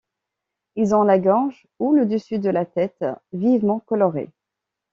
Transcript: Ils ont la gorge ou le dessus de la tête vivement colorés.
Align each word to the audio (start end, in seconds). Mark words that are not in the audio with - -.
Ils 0.77 0.95
ont 0.95 1.03
la 1.03 1.19
gorge 1.19 1.67
ou 1.77 1.93
le 1.93 2.07
dessus 2.07 2.39
de 2.39 2.49
la 2.49 2.65
tête 2.65 3.05
vivement 3.33 3.79
colorés. 3.81 4.31